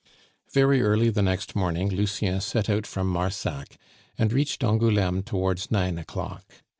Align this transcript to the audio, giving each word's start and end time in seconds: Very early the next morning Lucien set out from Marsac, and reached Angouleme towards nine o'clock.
Very 0.51 0.81
early 0.81 1.11
the 1.11 1.21
next 1.21 1.55
morning 1.55 1.89
Lucien 1.89 2.41
set 2.41 2.71
out 2.71 2.87
from 2.87 3.07
Marsac, 3.07 3.77
and 4.17 4.33
reached 4.33 4.63
Angouleme 4.63 5.21
towards 5.21 5.69
nine 5.69 5.99
o'clock. 5.99 6.43